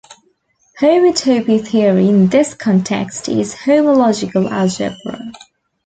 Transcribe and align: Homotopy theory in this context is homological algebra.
Homotopy 0.79 1.63
theory 1.63 2.09
in 2.09 2.27
this 2.29 2.55
context 2.55 3.29
is 3.29 3.53
homological 3.53 4.49
algebra. 4.49 5.31